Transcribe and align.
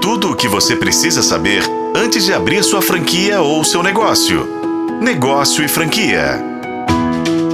Tudo 0.00 0.30
o 0.30 0.36
que 0.36 0.48
você 0.48 0.74
precisa 0.74 1.22
saber 1.22 1.62
antes 1.94 2.24
de 2.24 2.32
abrir 2.32 2.64
sua 2.64 2.80
franquia 2.80 3.42
ou 3.42 3.62
seu 3.62 3.82
negócio. 3.82 4.48
Negócio 4.98 5.62
e 5.62 5.68
franquia. 5.68 6.42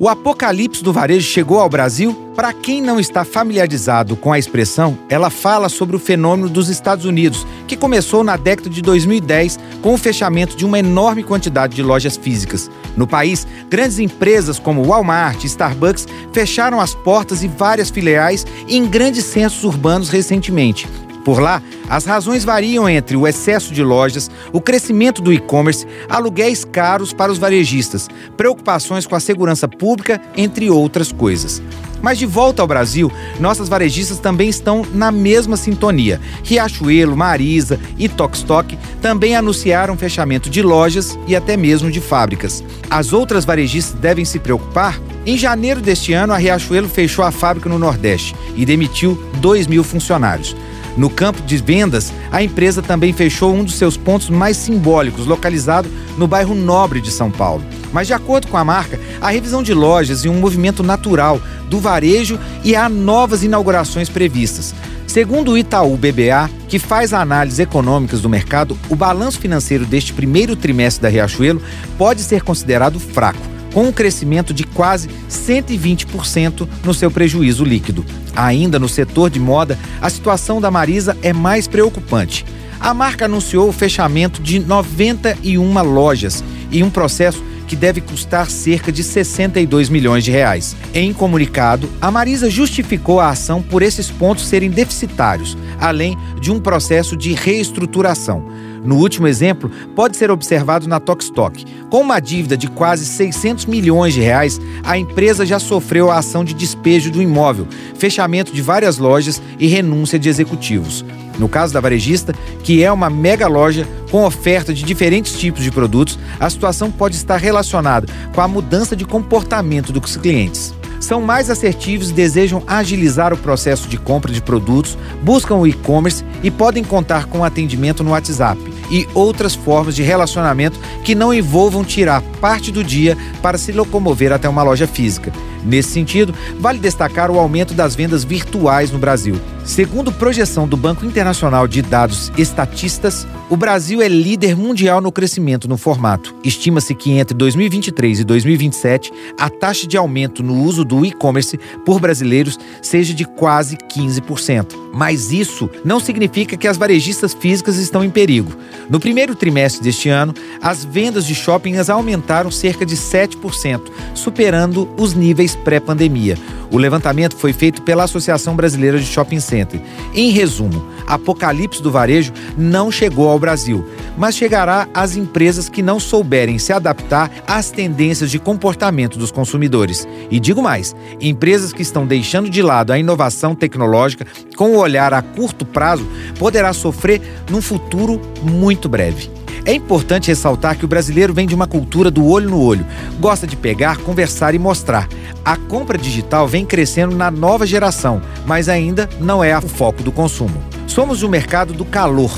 O 0.00 0.08
apocalipse 0.08 0.84
do 0.84 0.92
varejo 0.92 1.26
chegou 1.26 1.58
ao 1.58 1.68
Brasil? 1.68 2.14
Para 2.36 2.52
quem 2.52 2.80
não 2.80 3.00
está 3.00 3.24
familiarizado 3.24 4.14
com 4.14 4.32
a 4.32 4.38
expressão, 4.38 4.96
ela 5.08 5.28
fala 5.28 5.68
sobre 5.68 5.96
o 5.96 5.98
fenômeno 5.98 6.48
dos 6.48 6.68
Estados 6.68 7.04
Unidos, 7.04 7.44
que 7.66 7.76
começou 7.76 8.22
na 8.22 8.36
década 8.36 8.70
de 8.70 8.80
2010 8.80 9.58
com 9.82 9.94
o 9.94 9.98
fechamento 9.98 10.56
de 10.56 10.64
uma 10.64 10.78
enorme 10.78 11.24
quantidade 11.24 11.74
de 11.74 11.82
lojas 11.82 12.16
físicas. 12.16 12.70
No 12.96 13.08
país, 13.08 13.44
grandes 13.68 13.98
empresas 13.98 14.58
como 14.58 14.84
Walmart 14.84 15.42
e 15.42 15.46
Starbucks 15.46 16.06
fecharam 16.32 16.80
as 16.80 16.94
portas 16.94 17.42
e 17.42 17.48
várias 17.48 17.90
filiais 17.90 18.46
em 18.68 18.86
grandes 18.86 19.24
centros 19.24 19.64
urbanos 19.64 20.10
recentemente. 20.10 20.86
Por 21.26 21.40
lá, 21.40 21.60
as 21.88 22.04
razões 22.04 22.44
variam 22.44 22.88
entre 22.88 23.16
o 23.16 23.26
excesso 23.26 23.74
de 23.74 23.82
lojas, 23.82 24.30
o 24.52 24.60
crescimento 24.60 25.20
do 25.20 25.32
e-commerce, 25.32 25.84
aluguéis 26.08 26.64
caros 26.64 27.12
para 27.12 27.32
os 27.32 27.36
varejistas, 27.36 28.06
preocupações 28.36 29.08
com 29.08 29.16
a 29.16 29.18
segurança 29.18 29.66
pública, 29.66 30.22
entre 30.36 30.70
outras 30.70 31.10
coisas. 31.10 31.60
Mas 32.00 32.16
de 32.16 32.26
volta 32.26 32.62
ao 32.62 32.68
Brasil, 32.68 33.10
nossas 33.40 33.68
varejistas 33.68 34.20
também 34.20 34.48
estão 34.48 34.86
na 34.94 35.10
mesma 35.10 35.56
sintonia. 35.56 36.20
Riachuelo, 36.44 37.16
Marisa 37.16 37.80
e 37.98 38.08
Tokstok 38.08 38.78
também 39.02 39.34
anunciaram 39.34 39.96
fechamento 39.96 40.48
de 40.48 40.62
lojas 40.62 41.18
e 41.26 41.34
até 41.34 41.56
mesmo 41.56 41.90
de 41.90 42.00
fábricas. 42.00 42.62
As 42.88 43.12
outras 43.12 43.44
varejistas 43.44 43.98
devem 43.98 44.24
se 44.24 44.38
preocupar? 44.38 45.00
Em 45.26 45.36
janeiro 45.36 45.80
deste 45.80 46.12
ano, 46.12 46.32
a 46.32 46.36
Riachuelo 46.36 46.88
fechou 46.88 47.24
a 47.24 47.32
fábrica 47.32 47.68
no 47.68 47.80
Nordeste 47.80 48.32
e 48.54 48.64
demitiu 48.64 49.20
2 49.40 49.66
mil 49.66 49.82
funcionários. 49.82 50.54
No 50.96 51.10
campo 51.10 51.42
de 51.42 51.58
vendas, 51.58 52.12
a 52.32 52.42
empresa 52.42 52.80
também 52.80 53.12
fechou 53.12 53.54
um 53.54 53.64
dos 53.64 53.74
seus 53.74 53.96
pontos 53.96 54.30
mais 54.30 54.56
simbólicos, 54.56 55.26
localizado 55.26 55.88
no 56.16 56.26
bairro 56.26 56.54
Nobre 56.54 57.00
de 57.00 57.10
São 57.10 57.30
Paulo. 57.30 57.62
Mas, 57.92 58.06
de 58.06 58.14
acordo 58.14 58.48
com 58.48 58.56
a 58.56 58.64
marca, 58.64 58.98
a 59.20 59.30
revisão 59.30 59.62
de 59.62 59.74
lojas 59.74 60.24
e 60.24 60.28
um 60.28 60.40
movimento 60.40 60.82
natural 60.82 61.40
do 61.68 61.78
varejo 61.78 62.38
e 62.64 62.74
há 62.74 62.88
novas 62.88 63.42
inaugurações 63.42 64.08
previstas. 64.08 64.74
Segundo 65.06 65.52
o 65.52 65.58
Itaú 65.58 65.96
BBA, 65.96 66.50
que 66.68 66.78
faz 66.78 67.12
análises 67.12 67.58
econômicas 67.58 68.20
do 68.20 68.28
mercado, 68.28 68.76
o 68.88 68.96
balanço 68.96 69.38
financeiro 69.38 69.84
deste 69.84 70.12
primeiro 70.12 70.56
trimestre 70.56 71.02
da 71.02 71.08
Riachuelo 71.08 71.62
pode 71.96 72.22
ser 72.22 72.42
considerado 72.42 72.98
fraco 72.98 73.55
com 73.76 73.88
um 73.88 73.92
crescimento 73.92 74.54
de 74.54 74.64
quase 74.64 75.06
120% 75.28 76.66
no 76.82 76.94
seu 76.94 77.10
prejuízo 77.10 77.62
líquido. 77.62 78.06
Ainda 78.34 78.78
no 78.78 78.88
setor 78.88 79.28
de 79.28 79.38
moda, 79.38 79.78
a 80.00 80.08
situação 80.08 80.62
da 80.62 80.70
Marisa 80.70 81.14
é 81.20 81.30
mais 81.30 81.68
preocupante. 81.68 82.46
A 82.80 82.94
marca 82.94 83.26
anunciou 83.26 83.68
o 83.68 83.72
fechamento 83.72 84.40
de 84.40 84.60
91 84.60 85.82
lojas 85.82 86.42
e 86.70 86.82
um 86.82 86.88
processo 86.88 87.44
que 87.68 87.76
deve 87.76 88.00
custar 88.00 88.48
cerca 88.48 88.90
de 88.90 89.04
62 89.04 89.90
milhões 89.90 90.24
de 90.24 90.30
reais. 90.30 90.74
Em 90.94 91.12
comunicado, 91.12 91.86
a 92.00 92.10
Marisa 92.10 92.48
justificou 92.48 93.20
a 93.20 93.28
ação 93.28 93.60
por 93.60 93.82
esses 93.82 94.10
pontos 94.10 94.46
serem 94.46 94.70
deficitários, 94.70 95.54
além 95.78 96.16
de 96.40 96.50
um 96.50 96.58
processo 96.58 97.14
de 97.14 97.34
reestruturação. 97.34 98.48
No 98.86 98.96
último 98.96 99.26
exemplo, 99.26 99.68
pode 99.96 100.16
ser 100.16 100.30
observado 100.30 100.86
na 100.86 101.00
Tokstok. 101.00 101.64
Com 101.90 102.02
uma 102.02 102.20
dívida 102.20 102.56
de 102.56 102.68
quase 102.68 103.04
600 103.04 103.66
milhões 103.66 104.14
de 104.14 104.20
reais, 104.20 104.60
a 104.84 104.96
empresa 104.96 105.44
já 105.44 105.58
sofreu 105.58 106.08
a 106.08 106.18
ação 106.18 106.44
de 106.44 106.54
despejo 106.54 107.10
do 107.10 107.20
imóvel, 107.20 107.66
fechamento 107.96 108.52
de 108.52 108.62
várias 108.62 108.96
lojas 108.96 109.42
e 109.58 109.66
renúncia 109.66 110.20
de 110.20 110.28
executivos. 110.28 111.04
No 111.36 111.48
caso 111.48 111.74
da 111.74 111.80
varejista, 111.80 112.32
que 112.62 112.82
é 112.84 112.90
uma 112.90 113.10
mega 113.10 113.48
loja 113.48 113.86
com 114.08 114.24
oferta 114.24 114.72
de 114.72 114.84
diferentes 114.84 115.36
tipos 115.36 115.64
de 115.64 115.72
produtos, 115.72 116.16
a 116.38 116.48
situação 116.48 116.88
pode 116.88 117.16
estar 117.16 117.38
relacionada 117.38 118.06
com 118.32 118.40
a 118.40 118.46
mudança 118.46 118.94
de 118.94 119.04
comportamento 119.04 119.92
dos 119.92 120.16
clientes 120.16 120.75
são 121.00 121.20
mais 121.20 121.50
assertivos 121.50 122.10
desejam 122.10 122.62
agilizar 122.66 123.32
o 123.32 123.36
processo 123.36 123.88
de 123.88 123.96
compra 123.96 124.32
de 124.32 124.40
produtos, 124.40 124.96
buscam 125.22 125.56
o 125.56 125.66
e-commerce 125.66 126.24
e 126.42 126.50
podem 126.50 126.82
contar 126.82 127.26
com 127.26 127.44
atendimento 127.44 128.02
no 128.02 128.10
WhatsApp 128.10 128.60
e 128.90 129.06
outras 129.14 129.54
formas 129.54 129.94
de 129.94 130.02
relacionamento 130.02 130.78
que 131.04 131.14
não 131.14 131.32
envolvam 131.32 131.84
tirar 131.84 132.22
parte 132.40 132.70
do 132.70 132.84
dia 132.84 133.16
para 133.42 133.58
se 133.58 133.72
locomover 133.72 134.32
até 134.32 134.48
uma 134.48 134.62
loja 134.62 134.86
física. 134.86 135.32
Nesse 135.66 135.90
sentido, 135.90 136.34
vale 136.60 136.78
destacar 136.78 137.30
o 137.30 137.38
aumento 137.38 137.74
das 137.74 137.94
vendas 137.94 138.24
virtuais 138.24 138.90
no 138.90 138.98
Brasil. 138.98 139.36
Segundo 139.64 140.12
projeção 140.12 140.68
do 140.68 140.76
Banco 140.76 141.04
Internacional 141.04 141.66
de 141.66 141.82
Dados 141.82 142.30
Estatistas, 142.38 143.26
o 143.50 143.56
Brasil 143.56 144.00
é 144.00 144.06
líder 144.06 144.56
mundial 144.56 145.00
no 145.00 145.10
crescimento 145.10 145.66
no 145.66 145.76
formato. 145.76 146.32
Estima-se 146.44 146.94
que 146.94 147.10
entre 147.12 147.36
2023 147.36 148.20
e 148.20 148.24
2027, 148.24 149.12
a 149.36 149.50
taxa 149.50 149.86
de 149.88 149.96
aumento 149.96 150.40
no 150.40 150.62
uso 150.62 150.84
do 150.84 151.04
e-commerce 151.04 151.58
por 151.84 152.00
brasileiros 152.00 152.56
seja 152.80 153.12
de 153.12 153.24
quase 153.24 153.76
15%. 153.76 154.86
Mas 154.94 155.32
isso 155.32 155.68
não 155.84 155.98
significa 155.98 156.56
que 156.56 156.68
as 156.68 156.76
varejistas 156.76 157.34
físicas 157.34 157.76
estão 157.76 158.04
em 158.04 158.10
perigo. 158.10 158.56
No 158.88 159.00
primeiro 159.00 159.34
trimestre 159.34 159.82
deste 159.82 160.08
ano, 160.08 160.32
as 160.62 160.84
vendas 160.84 161.26
de 161.26 161.34
shoppings 161.34 161.90
aumentaram 161.90 162.50
cerca 162.50 162.86
de 162.86 162.96
7%, 162.96 163.80
superando 164.14 164.88
os 164.96 165.14
níveis 165.14 165.56
pré-pandemia. 165.56 166.38
O 166.70 166.78
levantamento 166.78 167.36
foi 167.36 167.52
feito 167.52 167.82
pela 167.82 168.04
Associação 168.04 168.54
Brasileira 168.54 168.98
de 168.98 169.06
Shopping 169.06 169.40
Center. 169.40 169.80
Em 170.14 170.30
resumo, 170.30 170.84
apocalipse 171.06 171.82
do 171.82 171.90
varejo 171.90 172.32
não 172.56 172.90
chegou 172.90 173.28
ao 173.28 173.38
Brasil, 173.38 173.84
mas 174.16 174.36
chegará 174.36 174.88
às 174.94 175.16
empresas 175.16 175.68
que 175.68 175.82
não 175.82 176.00
souberem 176.00 176.58
se 176.58 176.72
adaptar 176.72 177.30
às 177.46 177.70
tendências 177.70 178.30
de 178.30 178.38
comportamento 178.38 179.18
dos 179.18 179.30
consumidores. 179.30 180.06
E 180.30 180.40
digo 180.40 180.62
mais: 180.62 180.94
empresas 181.20 181.72
que 181.72 181.82
estão 181.82 182.06
deixando 182.06 182.48
de 182.48 182.62
lado 182.62 182.92
a 182.92 182.98
inovação 182.98 183.54
tecnológica 183.54 184.26
com 184.56 184.72
o 184.72 184.78
olhar 184.78 185.12
a 185.12 185.22
curto 185.22 185.64
prazo 185.64 186.06
poderá 186.38 186.72
sofrer 186.72 187.20
num 187.50 187.60
futuro 187.60 188.20
muito 188.42 188.88
breve. 188.88 189.30
É 189.66 189.74
importante 189.74 190.28
ressaltar 190.28 190.78
que 190.78 190.84
o 190.84 190.88
brasileiro 190.88 191.34
vem 191.34 191.44
de 191.44 191.54
uma 191.54 191.66
cultura 191.66 192.08
do 192.08 192.24
olho 192.24 192.48
no 192.48 192.62
olho, 192.62 192.86
gosta 193.18 193.48
de 193.48 193.56
pegar, 193.56 193.98
conversar 193.98 194.54
e 194.54 194.60
mostrar. 194.60 195.08
A 195.44 195.56
compra 195.56 195.98
digital 195.98 196.46
vem 196.46 196.64
crescendo 196.64 197.16
na 197.16 197.32
nova 197.32 197.66
geração, 197.66 198.22
mas 198.46 198.68
ainda 198.68 199.08
não 199.20 199.42
é 199.42 199.58
o 199.58 199.62
foco 199.62 200.04
do 200.04 200.12
consumo. 200.12 200.62
Somos 200.86 201.24
o 201.24 201.28
mercado 201.28 201.72
do 201.72 201.84
calor, 201.84 202.30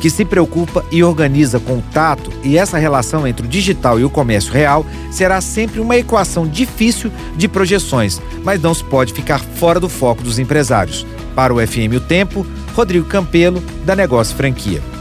que 0.00 0.10
se 0.10 0.24
preocupa 0.24 0.84
e 0.90 1.02
organiza 1.02 1.58
com 1.58 1.78
o 1.78 1.84
tato, 1.92 2.30
e 2.42 2.56
essa 2.56 2.78
relação 2.78 3.26
entre 3.26 3.46
o 3.46 3.48
digital 3.48 3.98
e 3.98 4.04
o 4.04 4.10
comércio 4.10 4.52
real 4.52 4.84
será 5.10 5.40
sempre 5.40 5.80
uma 5.80 5.96
equação 5.96 6.46
difícil 6.46 7.10
de 7.36 7.48
projeções, 7.48 8.20
mas 8.44 8.60
não 8.60 8.74
se 8.74 8.84
pode 8.84 9.12
ficar 9.12 9.38
fora 9.38 9.80
do 9.80 9.88
foco 9.88 10.22
dos 10.22 10.38
empresários. 10.38 11.06
Para 11.34 11.54
o 11.54 11.66
FM 11.66 11.96
O 11.96 12.00
Tempo, 12.00 12.46
Rodrigo 12.74 13.06
Campelo, 13.06 13.62
da 13.84 13.94
Negócio 13.94 14.36
Franquia. 14.36 14.95